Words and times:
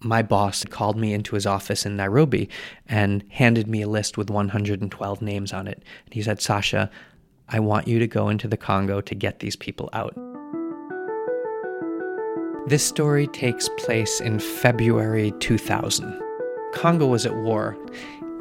my 0.00 0.22
boss 0.22 0.64
called 0.64 0.96
me 0.96 1.12
into 1.12 1.34
his 1.34 1.46
office 1.46 1.86
in 1.86 1.96
Nairobi 1.96 2.48
and 2.88 3.24
handed 3.30 3.66
me 3.66 3.82
a 3.82 3.88
list 3.88 4.16
with 4.16 4.30
112 4.30 5.22
names 5.22 5.52
on 5.52 5.66
it. 5.66 5.82
And 6.04 6.14
he 6.14 6.22
said, 6.22 6.40
Sasha, 6.40 6.90
I 7.48 7.60
want 7.60 7.88
you 7.88 7.98
to 7.98 8.06
go 8.06 8.28
into 8.28 8.48
the 8.48 8.56
Congo 8.56 9.00
to 9.00 9.14
get 9.14 9.38
these 9.38 9.56
people 9.56 9.88
out. 9.92 10.14
This 12.68 12.84
story 12.84 13.28
takes 13.28 13.68
place 13.78 14.20
in 14.20 14.40
February 14.40 15.32
2000. 15.38 16.20
Congo 16.74 17.06
was 17.06 17.24
at 17.24 17.36
war. 17.36 17.76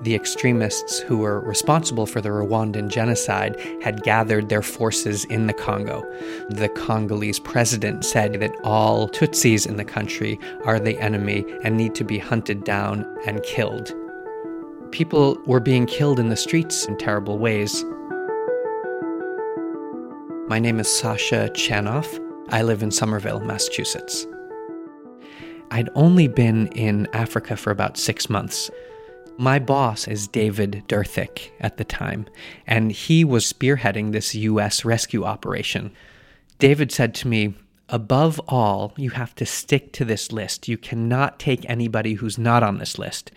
The 0.02 0.14
extremists 0.14 1.00
who 1.00 1.18
were 1.18 1.40
responsible 1.40 2.06
for 2.06 2.22
the 2.22 2.30
Rwandan 2.30 2.90
genocide 2.90 3.60
had 3.82 4.04
gathered 4.04 4.50
their 4.50 4.62
forces 4.62 5.26
in 5.26 5.48
the 5.48 5.54
Congo. 5.54 6.04
The 6.50 6.70
Congolese 6.70 7.40
president 7.40 8.06
said 8.06 8.34
that 8.42 8.56
all 8.64 9.08
Tutsis 9.10 9.66
in 9.66 9.78
the 9.78 9.86
country 9.86 10.40
are 10.66 10.80
the 10.80 11.00
enemy 11.00 11.46
and 11.64 11.78
need 11.78 11.96
to 11.96 12.04
be 12.04 12.20
hunted 12.20 12.64
down 12.64 13.06
and 13.26 13.42
killed. 13.44 13.94
People 14.92 15.38
were 15.46 15.60
being 15.60 15.86
killed 15.86 16.20
in 16.20 16.30
the 16.30 16.36
streets 16.36 16.86
in 16.86 16.98
terrible 16.98 17.40
ways. 17.40 17.84
My 20.48 20.60
name 20.60 20.80
is 20.80 20.88
Sasha 20.88 21.50
Chanoff. 21.54 22.20
I 22.50 22.62
live 22.62 22.84
in 22.84 22.92
Somerville, 22.92 23.40
Massachusetts. 23.40 24.28
I'd 25.72 25.90
only 25.96 26.28
been 26.28 26.68
in 26.68 27.08
Africa 27.14 27.58
for 27.58 27.72
about 27.72 27.98
six 27.98 28.30
months. 28.30 28.70
My 29.38 29.60
boss 29.60 30.08
is 30.08 30.28
David 30.28 30.84
Derthick 30.88 31.52
at 31.60 31.78
the 31.78 31.84
time, 31.84 32.26
and 32.66 32.92
he 32.92 33.24
was 33.26 33.52
spearheading 33.52 34.12
this 34.12 34.34
U.S. 34.34 34.86
rescue 34.86 35.26
operation. 35.26 35.92
David 36.58 36.92
said 36.92 37.14
to 37.16 37.28
me, 37.28 37.56
Above 37.90 38.40
all, 38.48 38.94
you 38.98 39.12
have 39.12 39.36
to 39.36 39.46
stick 39.46 39.92
to 39.94 40.06
this 40.06 40.32
list. 40.32 40.68
You 40.68 40.78
cannot 40.78 41.38
take 41.38 41.70
anybody 41.70 42.14
who's 42.14 42.38
not 42.38 42.64
on 42.64 42.78
this 42.78 42.98
list. 42.98 43.32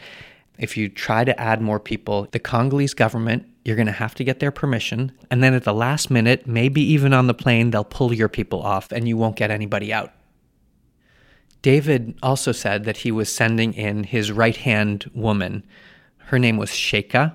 If 0.56 0.76
you 0.76 0.88
try 0.88 1.24
to 1.24 1.38
add 1.38 1.60
more 1.60 1.80
people, 1.80 2.28
the 2.30 2.38
Congolese 2.38 2.94
government 2.94 3.46
you're 3.68 3.76
going 3.76 3.84
to 3.86 3.92
have 3.92 4.14
to 4.14 4.24
get 4.24 4.40
their 4.40 4.50
permission. 4.50 5.12
And 5.30 5.44
then 5.44 5.52
at 5.52 5.64
the 5.64 5.74
last 5.74 6.10
minute, 6.10 6.46
maybe 6.46 6.80
even 6.80 7.12
on 7.12 7.26
the 7.26 7.34
plane, 7.34 7.70
they'll 7.70 7.84
pull 7.84 8.14
your 8.14 8.30
people 8.30 8.62
off 8.62 8.90
and 8.92 9.06
you 9.06 9.18
won't 9.18 9.36
get 9.36 9.50
anybody 9.50 9.92
out. 9.92 10.10
David 11.62 12.14
also 12.22 12.52
said 12.52 12.84
that 12.84 12.98
he 12.98 13.10
was 13.10 13.30
sending 13.30 13.74
in 13.74 14.04
his 14.04 14.30
right 14.30 14.56
hand 14.56 15.10
woman. 15.14 15.64
Her 16.18 16.38
name 16.38 16.56
was 16.56 16.70
Sheikha. 16.70 17.34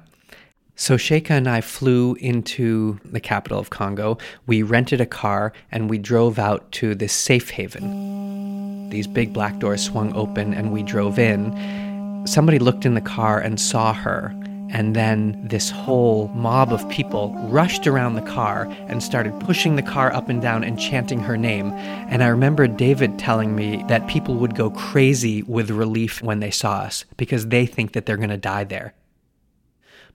So 0.75 0.97
Sheikha 0.97 1.31
and 1.31 1.47
I 1.47 1.61
flew 1.61 2.15
into 2.15 2.99
the 3.05 3.19
capital 3.19 3.59
of 3.59 3.69
Congo. 3.69 4.17
We 4.47 4.63
rented 4.63 5.01
a 5.01 5.05
car 5.05 5.53
and 5.71 5.89
we 5.89 5.97
drove 5.97 6.39
out 6.39 6.71
to 6.73 6.95
this 6.95 7.13
safe 7.13 7.51
haven. 7.51 8.89
These 8.89 9.07
big 9.07 9.33
black 9.33 9.59
doors 9.59 9.83
swung 9.83 10.13
open 10.15 10.53
and 10.53 10.71
we 10.71 10.83
drove 10.83 11.19
in. 11.19 12.25
Somebody 12.25 12.59
looked 12.59 12.85
in 12.85 12.93
the 12.93 13.01
car 13.01 13.39
and 13.39 13.59
saw 13.59 13.93
her 13.93 14.33
and 14.73 14.95
then 14.95 15.39
this 15.47 15.69
whole 15.69 16.29
mob 16.29 16.73
of 16.73 16.89
people 16.89 17.31
rushed 17.49 17.85
around 17.85 18.15
the 18.15 18.21
car 18.23 18.65
and 18.87 19.03
started 19.03 19.39
pushing 19.39 19.75
the 19.75 19.83
car 19.83 20.11
up 20.11 20.29
and 20.29 20.41
down 20.41 20.63
and 20.63 20.79
chanting 20.79 21.19
her 21.19 21.37
name. 21.37 21.67
And 22.09 22.23
I 22.23 22.27
remember 22.27 22.67
David 22.67 23.19
telling 23.19 23.55
me 23.55 23.83
that 23.87 24.07
people 24.07 24.33
would 24.35 24.55
go 24.55 24.71
crazy 24.71 25.43
with 25.43 25.69
relief 25.69 26.23
when 26.23 26.39
they 26.39 26.49
saw 26.49 26.79
us 26.79 27.05
because 27.17 27.47
they 27.47 27.67
think 27.67 27.93
that 27.93 28.07
they're 28.07 28.17
going 28.17 28.29
to 28.29 28.37
die 28.37 28.63
there. 28.63 28.95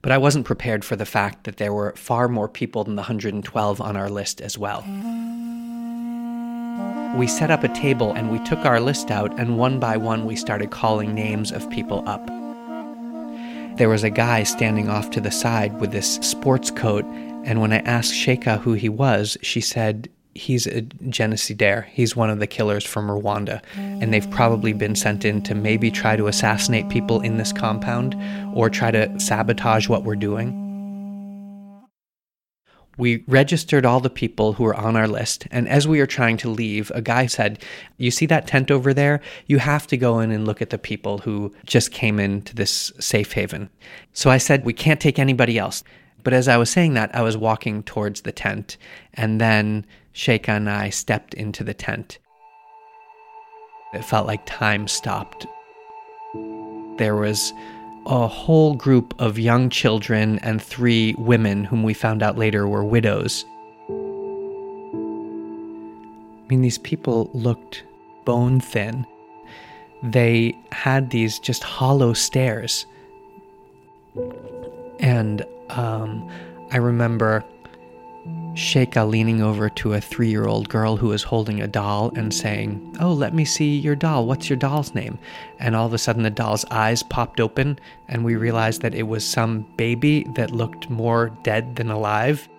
But 0.01 0.11
I 0.11 0.17
wasn't 0.17 0.45
prepared 0.45 0.83
for 0.83 0.97
the 0.97 1.05
fact 1.05 1.45
that 1.45 1.55
there 1.55 1.73
were 1.73 1.95
far 1.95 2.27
more 2.27 2.49
people 2.49 2.83
than 2.83 2.95
the 2.95 3.01
112 3.01 3.79
on 3.81 3.95
our 3.95 4.09
list 4.09 4.41
as 4.41 4.57
well. 4.57 4.81
We 7.17 7.27
set 7.27 7.49
up 7.49 7.63
a 7.63 7.69
table 7.69 8.11
and 8.11 8.29
we 8.29 8.43
took 8.43 8.59
our 8.65 8.79
list 8.79 9.09
out, 9.09 9.39
and 9.39 9.57
one 9.57 9.79
by 9.79 9.97
one 9.97 10.25
we 10.25 10.35
started 10.35 10.69
calling 10.69 11.15
names 11.15 11.51
of 11.51 11.69
people 11.69 12.07
up 12.07 12.29
there 13.79 13.89
was 13.89 14.03
a 14.03 14.09
guy 14.09 14.43
standing 14.43 14.89
off 14.89 15.09
to 15.09 15.21
the 15.21 15.31
side 15.31 15.79
with 15.79 15.93
this 15.93 16.15
sports 16.15 16.69
coat. 16.69 17.05
And 17.45 17.61
when 17.61 17.71
I 17.71 17.77
asked 17.77 18.13
Sheikha 18.13 18.59
who 18.59 18.73
he 18.73 18.89
was, 18.89 19.37
she 19.41 19.61
said, 19.61 20.09
He's 20.35 20.67
a 20.67 20.83
genocidaire. 20.83 21.85
He's 21.85 22.15
one 22.15 22.29
of 22.29 22.39
the 22.39 22.47
killers 22.47 22.85
from 22.85 23.07
Rwanda. 23.07 23.61
And 23.75 24.13
they've 24.13 24.29
probably 24.29 24.73
been 24.73 24.95
sent 24.95 25.25
in 25.25 25.41
to 25.43 25.55
maybe 25.55 25.91
try 25.91 26.15
to 26.15 26.27
assassinate 26.27 26.87
people 26.89 27.19
in 27.21 27.37
this 27.37 27.51
compound 27.51 28.15
or 28.53 28.69
try 28.69 28.91
to 28.91 29.19
sabotage 29.19 29.89
what 29.89 30.03
we're 30.03 30.15
doing. 30.15 30.68
We 32.99 33.23
registered 33.27 33.85
all 33.85 34.01
the 34.01 34.09
people 34.09 34.51
who 34.51 34.65
were 34.65 34.75
on 34.75 34.97
our 34.97 35.07
list, 35.07 35.47
and 35.51 35.69
as 35.69 35.87
we 35.87 35.99
were 35.99 36.05
trying 36.05 36.35
to 36.37 36.49
leave, 36.49 36.91
a 36.93 37.01
guy 37.01 37.27
said, 37.27 37.63
You 37.97 38.11
see 38.11 38.25
that 38.25 38.45
tent 38.45 38.69
over 38.69 38.93
there? 38.93 39.21
You 39.47 39.59
have 39.59 39.87
to 39.87 39.95
go 39.95 40.19
in 40.19 40.31
and 40.31 40.45
look 40.45 40.61
at 40.61 40.69
the 40.69 40.77
people 40.77 41.19
who 41.19 41.55
just 41.65 41.93
came 41.93 42.19
into 42.19 42.53
this 42.53 42.91
safe 42.99 43.31
haven. 43.31 43.69
So 44.11 44.29
I 44.29 44.37
said, 44.37 44.65
We 44.65 44.73
can't 44.73 44.99
take 44.99 45.17
anybody 45.17 45.57
else. 45.57 45.81
But 46.25 46.33
as 46.33 46.49
I 46.49 46.57
was 46.57 46.69
saying 46.69 46.95
that, 46.95 47.15
I 47.15 47.21
was 47.21 47.37
walking 47.37 47.83
towards 47.83 48.21
the 48.21 48.33
tent, 48.33 48.75
and 49.13 49.39
then 49.39 49.85
Sheikha 50.13 50.49
and 50.49 50.69
I 50.69 50.89
stepped 50.89 51.33
into 51.33 51.63
the 51.63 51.73
tent. 51.73 52.19
It 53.93 54.03
felt 54.03 54.27
like 54.27 54.45
time 54.45 54.89
stopped. 54.89 55.47
There 56.97 57.15
was 57.15 57.53
a 58.09 58.27
whole 58.27 58.73
group 58.73 59.13
of 59.19 59.37
young 59.37 59.69
children 59.69 60.39
and 60.39 60.59
three 60.59 61.13
women 61.19 61.63
whom 61.63 61.83
we 61.83 61.93
found 61.93 62.23
out 62.23 62.39
later 62.39 62.67
were 62.67 62.83
widows. 62.83 63.45
I 66.37 66.45
mean, 66.49 66.61
these 66.63 66.79
people 66.79 67.29
looked 67.33 67.83
bone 68.25 68.59
thin. 68.59 69.05
They 70.01 70.57
had 70.71 71.11
these 71.11 71.37
just 71.37 71.61
hollow 71.61 72.13
stares. 72.13 72.87
And 74.99 75.45
um, 75.69 76.27
I 76.71 76.77
remember 76.77 77.45
Sheikha 78.59 79.09
leaning 79.09 79.41
over 79.41 79.69
to 79.69 79.93
a 79.93 80.01
three 80.01 80.29
year 80.29 80.45
old 80.45 80.67
girl 80.67 80.97
who 80.97 81.07
was 81.07 81.23
holding 81.23 81.61
a 81.61 81.67
doll 81.67 82.11
and 82.15 82.33
saying, 82.33 82.97
Oh, 82.99 83.13
let 83.13 83.33
me 83.33 83.45
see 83.45 83.79
your 83.79 83.95
doll. 83.95 84.25
What's 84.25 84.49
your 84.49 84.57
doll's 84.57 84.93
name? 84.93 85.17
And 85.59 85.75
all 85.75 85.85
of 85.85 85.93
a 85.93 85.97
sudden, 85.97 86.23
the 86.23 86.29
doll's 86.29 86.65
eyes 86.65 87.01
popped 87.01 87.39
open, 87.39 87.79
and 88.09 88.25
we 88.25 88.35
realized 88.35 88.81
that 88.81 88.93
it 88.93 89.03
was 89.03 89.25
some 89.25 89.65
baby 89.77 90.27
that 90.35 90.51
looked 90.51 90.89
more 90.89 91.29
dead 91.43 91.77
than 91.77 91.89
alive. 91.89 92.49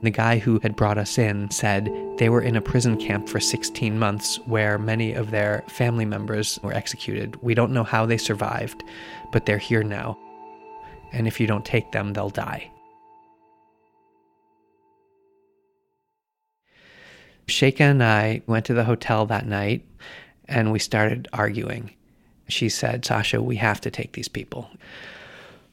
The 0.00 0.10
guy 0.10 0.38
who 0.38 0.58
had 0.60 0.74
brought 0.74 0.96
us 0.96 1.18
in 1.18 1.50
said 1.50 1.92
they 2.16 2.30
were 2.30 2.40
in 2.40 2.56
a 2.56 2.62
prison 2.62 2.96
camp 2.96 3.28
for 3.28 3.38
16 3.38 3.98
months 3.98 4.38
where 4.46 4.78
many 4.78 5.12
of 5.12 5.30
their 5.30 5.62
family 5.68 6.06
members 6.06 6.58
were 6.62 6.72
executed. 6.72 7.36
We 7.42 7.54
don't 7.54 7.72
know 7.72 7.84
how 7.84 8.06
they 8.06 8.16
survived, 8.16 8.82
but 9.30 9.44
they're 9.44 9.58
here 9.58 9.82
now 9.82 10.16
and 11.12 11.26
if 11.26 11.40
you 11.40 11.46
don't 11.46 11.64
take 11.64 11.92
them, 11.92 12.12
they'll 12.12 12.30
die. 12.30 12.70
Sheikha 17.46 17.80
and 17.80 18.02
I 18.02 18.42
went 18.46 18.66
to 18.66 18.74
the 18.74 18.84
hotel 18.84 19.24
that 19.26 19.46
night 19.46 19.84
and 20.46 20.70
we 20.70 20.78
started 20.78 21.28
arguing. 21.32 21.90
She 22.48 22.68
said, 22.68 23.04
Sasha, 23.04 23.42
we 23.42 23.56
have 23.56 23.80
to 23.82 23.90
take 23.90 24.12
these 24.12 24.28
people. 24.28 24.70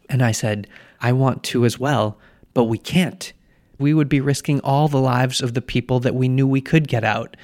And 0.09 0.21
I 0.21 0.31
said, 0.31 0.67
I 1.01 1.11
want 1.11 1.43
to 1.45 1.65
as 1.65 1.79
well, 1.79 2.17
but 2.53 2.65
we 2.65 2.77
can't. 2.77 3.31
We 3.77 3.93
would 3.93 4.09
be 4.09 4.21
risking 4.21 4.59
all 4.61 4.87
the 4.87 5.01
lives 5.01 5.41
of 5.41 5.53
the 5.53 5.61
people 5.61 5.99
that 6.01 6.15
we 6.15 6.27
knew 6.27 6.47
we 6.47 6.61
could 6.61 6.87
get 6.87 7.03
out. 7.03 7.35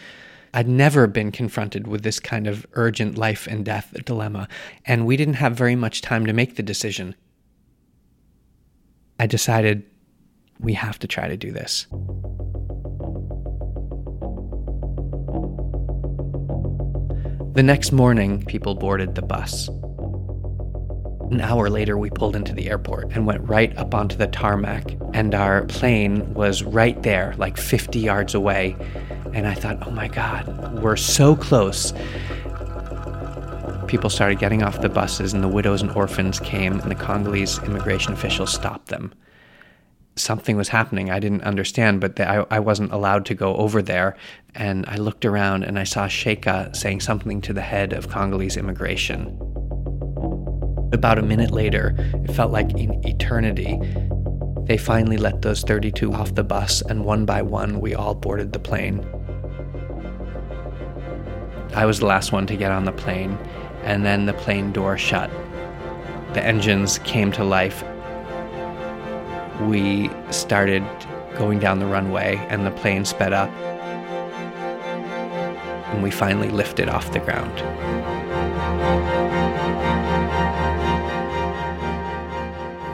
I'd 0.54 0.68
never 0.68 1.08
been 1.08 1.32
confronted 1.32 1.88
with 1.88 2.04
this 2.04 2.20
kind 2.20 2.48
of 2.48 2.66
urgent 2.74 3.18
life 3.18 3.48
and 3.48 3.64
death 3.64 3.94
dilemma, 4.06 4.48
and 4.86 5.06
we 5.06 5.18
didn't 5.18 5.36
have 5.36 5.56
very 5.56 5.76
much 5.76 6.02
time 6.02 6.26
to 6.26 6.34
make 6.34 6.56
the 6.56 6.64
decision. 6.64 7.16
I 9.22 9.28
decided 9.28 9.84
we 10.60 10.74
have 10.74 10.98
to 10.98 11.08
try 11.08 11.28
to 11.28 11.38
do 11.38 11.52
this. 11.52 11.86
The 17.54 17.62
next 17.62 17.92
morning, 17.92 18.44
people 18.46 18.74
boarded 18.74 19.14
the 19.14 19.22
bus. 19.22 19.68
An 21.30 21.40
hour 21.40 21.70
later, 21.70 22.00
we 22.00 22.10
pulled 22.10 22.36
into 22.36 22.56
the 22.56 22.68
airport 22.68 23.12
and 23.12 23.28
went 23.28 23.48
right 23.48 23.78
up 23.78 23.94
onto 23.94 24.16
the 24.16 24.26
tarmac, 24.26 24.98
and 25.14 25.36
our 25.36 25.66
plane 25.66 26.34
was 26.34 26.64
right 26.64 27.00
there, 27.04 27.36
like 27.38 27.58
50 27.58 28.00
yards 28.00 28.34
away. 28.34 28.76
And 29.36 29.46
I 29.46 29.54
thought, 29.54 29.86
oh 29.86 29.92
my 29.92 30.08
God, 30.08 30.82
we're 30.82 30.98
so 30.98 31.36
close 31.36 31.94
people 33.92 34.10
started 34.10 34.40
getting 34.40 34.64
off 34.64 34.80
the 34.80 34.88
buses, 34.88 35.34
and 35.34 35.44
the 35.44 35.50
widows 35.50 35.82
and 35.82 35.92
orphans 35.92 36.40
came, 36.40 36.80
and 36.80 36.90
the 36.90 36.96
Congolese 36.96 37.60
immigration 37.64 38.14
officials 38.14 38.54
stopped 38.54 38.88
them. 38.88 39.14
Something 40.16 40.56
was 40.56 40.70
happening. 40.70 41.12
I 41.12 41.20
didn't 41.20 41.44
understand, 41.44 42.00
but 42.00 42.18
I, 42.18 42.46
I 42.50 42.60
wasn't 42.60 42.94
allowed 42.94 43.26
to 43.26 43.36
go 43.36 43.54
over 43.58 43.82
there. 43.82 44.16
And 44.56 44.86
I 44.88 44.96
looked 44.96 45.26
around 45.26 45.64
and 45.64 45.78
I 45.78 45.84
saw 45.84 46.08
Sheikha 46.08 46.74
saying 46.74 47.02
something 47.02 47.42
to 47.42 47.52
the 47.52 47.62
head 47.62 47.92
of 47.92 48.10
Congolese 48.10 48.56
immigration. 48.56 49.38
About 50.94 51.20
a 51.20 51.22
minute 51.22 51.52
later, 51.52 51.94
it 52.24 52.34
felt 52.34 52.54
like 52.54 52.72
an 52.72 53.06
eternity. 53.06 53.78
They 54.68 54.78
finally 54.78 55.18
let 55.18 55.42
those 55.42 55.64
32 55.64 56.14
off 56.14 56.36
the 56.36 56.46
bus, 56.46 56.82
and 56.82 57.04
one 57.04 57.26
by 57.26 57.42
one, 57.42 57.82
we 57.82 57.94
all 57.94 58.16
boarded 58.16 58.54
the 58.54 58.60
plane. 58.60 59.06
I 61.74 61.86
was 61.86 62.00
the 62.00 62.06
last 62.06 62.34
one 62.34 62.48
to 62.48 62.58
get 62.58 62.72
on 62.72 62.84
the 62.84 62.92
plane, 62.92 63.38
and 63.84 64.06
then 64.06 64.26
the 64.26 64.34
plane 64.34 64.72
door 64.72 64.98
shut. 64.98 65.30
The 66.34 66.44
engines 66.44 67.00
came 67.00 67.32
to 67.34 67.44
life. 67.44 67.84
We 69.62 70.10
started 70.32 70.84
going 71.36 71.60
down 71.60 71.80
the 71.80 71.86
runway, 71.86 72.38
and 72.50 72.66
the 72.66 72.72
plane 72.72 73.06
sped 73.06 73.34
up. 73.34 73.50
And 75.90 76.04
we 76.04 76.12
finally 76.12 76.50
lifted 76.50 76.90
off 76.90 77.12
the 77.12 77.20
ground. 77.20 77.54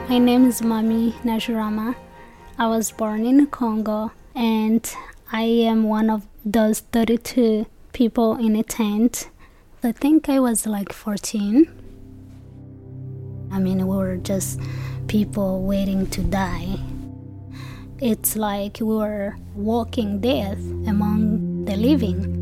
My 0.08 0.18
name 0.18 0.46
is 0.46 0.62
Mami 0.62 1.12
Najurama. 1.22 1.94
I 2.58 2.66
was 2.66 2.90
born 2.90 3.24
in 3.24 3.46
Congo 3.46 4.10
and 4.34 4.92
I 5.30 5.42
am 5.42 5.84
one 5.84 6.10
of 6.10 6.26
those 6.44 6.80
32 6.80 7.66
people 7.92 8.34
in 8.36 8.56
a 8.56 8.64
tent. 8.64 9.28
I 9.80 9.92
think 9.92 10.28
I 10.28 10.40
was 10.40 10.66
like 10.66 10.92
14. 10.92 11.70
I 13.52 13.60
mean, 13.60 13.86
we 13.86 13.96
were 13.96 14.16
just 14.16 14.60
people 15.06 15.62
waiting 15.62 16.08
to 16.08 16.20
die. 16.22 16.76
It's 18.00 18.34
like 18.34 18.78
we 18.80 18.96
were 18.96 19.36
walking 19.54 20.20
death 20.20 20.58
among 20.88 21.64
the 21.64 21.76
living. 21.76 22.34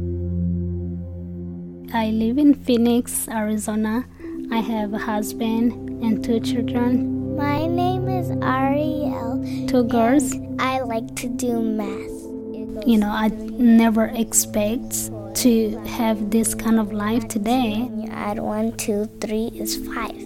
I 1.93 2.09
live 2.09 2.39
in 2.39 2.55
Phoenix, 2.55 3.29
Arizona. 3.29 4.07
I 4.51 4.61
have 4.61 4.95
a 4.95 4.99
husband 4.99 6.03
and 6.03 6.25
two 6.25 6.41
children. 6.41 7.37
My 7.37 7.67
name 7.67 8.09
is 8.09 8.31
Ariel. 8.43 9.45
Two 9.69 9.85
girls. 9.85 10.33
I 10.59 10.81
like 10.81 11.15
to 11.17 11.29
do 11.29 11.61
math. 11.61 12.89
You 12.89 12.97
know, 12.97 13.11
I 13.11 13.29
never 13.29 14.07
expect 14.07 15.11
to 15.37 15.79
have 15.87 16.31
this 16.31 16.55
kind 16.55 16.81
of 16.81 16.93
life 16.93 17.29
today. 17.29 17.83
When 17.83 18.01
you 18.01 18.11
add 18.11 18.39
one, 18.39 18.77
two, 18.77 19.05
three 19.21 19.51
is 19.55 19.77
five. 19.77 20.17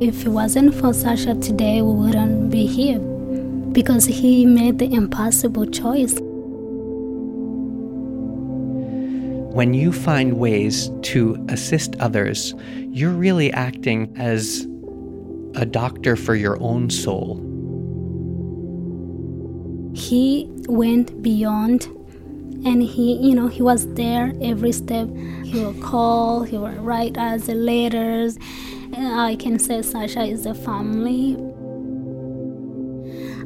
If 0.00 0.26
it 0.26 0.28
wasn't 0.28 0.74
for 0.74 0.92
Sasha 0.92 1.34
today, 1.36 1.80
we 1.80 1.92
wouldn't 1.94 2.50
be 2.50 2.66
here 2.66 2.98
because 2.98 4.04
he 4.04 4.44
made 4.44 4.78
the 4.78 4.92
impossible 4.92 5.64
choice. 5.64 6.18
When 9.54 9.74
you 9.74 9.92
find 9.92 10.38
ways 10.38 10.90
to 11.02 11.42
assist 11.48 11.96
others, 12.00 12.54
you're 12.90 13.12
really 13.12 13.52
acting 13.52 14.12
as 14.16 14.66
a 15.54 15.64
doctor 15.64 16.16
for 16.16 16.34
your 16.34 16.60
own 16.60 16.90
soul. 16.90 17.36
He 19.94 20.50
went 20.68 21.22
beyond 21.22 21.88
and 22.64 22.82
he 22.82 23.14
you 23.14 23.34
know 23.34 23.48
he 23.48 23.62
was 23.62 23.86
there 23.94 24.32
every 24.40 24.72
step. 24.72 25.08
He 25.44 25.60
will 25.60 25.74
call 25.74 26.42
he 26.44 26.58
will 26.58 26.74
write 26.74 27.18
us 27.18 27.46
the 27.46 27.54
letters. 27.54 28.36
And 28.94 29.06
i 29.08 29.36
can 29.36 29.58
say 29.58 29.82
sasha 29.82 30.22
is 30.22 30.46
a 30.46 30.54
family. 30.54 31.36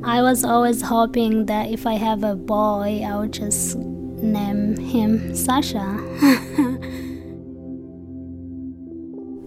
I 0.05 0.23
was 0.23 0.45
always 0.45 0.83
hoping 0.83 1.47
that 1.47 1.71
if 1.71 1.87
i 1.87 1.95
have 1.95 2.23
a 2.25 2.35
boy 2.35 3.03
i 3.05 3.17
would 3.17 3.33
just 3.33 3.77
name 3.77 4.77
him 4.77 5.35
sasha. 5.35 5.87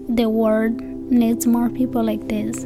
The 0.10 0.28
world 0.28 0.82
needs 0.82 1.46
more 1.46 1.70
people 1.70 2.04
like 2.04 2.28
this 2.28 2.66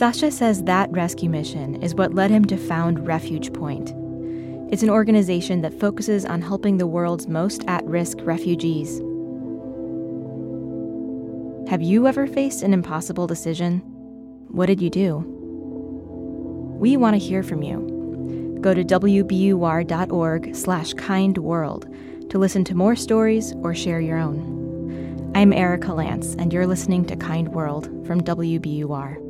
Sasha 0.00 0.30
says 0.30 0.62
that 0.62 0.90
rescue 0.90 1.28
mission 1.28 1.74
is 1.82 1.94
what 1.94 2.14
led 2.14 2.30
him 2.30 2.46
to 2.46 2.56
found 2.56 3.00
RefugePoint. 3.00 4.72
It's 4.72 4.82
an 4.82 4.88
organization 4.88 5.60
that 5.60 5.78
focuses 5.78 6.24
on 6.24 6.40
helping 6.40 6.78
the 6.78 6.86
world's 6.86 7.28
most 7.28 7.64
at 7.68 7.84
risk 7.84 8.16
refugees. 8.22 8.98
Have 11.68 11.82
you 11.82 12.06
ever 12.06 12.26
faced 12.26 12.62
an 12.62 12.72
impossible 12.72 13.26
decision? 13.26 13.80
What 14.48 14.68
did 14.68 14.80
you 14.80 14.88
do? 14.88 15.18
We 16.78 16.96
want 16.96 17.12
to 17.12 17.18
hear 17.18 17.42
from 17.42 17.62
you. 17.62 18.56
Go 18.62 18.72
to 18.72 18.82
wbur.org 18.82 20.56
slash 20.56 20.94
kindworld 20.94 22.30
to 22.30 22.38
listen 22.38 22.64
to 22.64 22.74
more 22.74 22.96
stories 22.96 23.52
or 23.56 23.74
share 23.74 24.00
your 24.00 24.16
own. 24.16 25.30
I'm 25.34 25.52
Erika 25.52 25.88
Lantz, 25.88 26.36
and 26.38 26.54
you're 26.54 26.66
listening 26.66 27.04
to 27.04 27.16
Kind 27.16 27.48
World 27.48 27.84
from 28.06 28.22
WBUR. 28.22 29.29